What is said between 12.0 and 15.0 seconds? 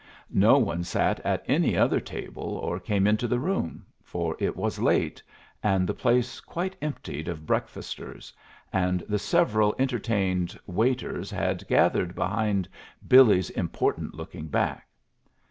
behind Billy's important looking back.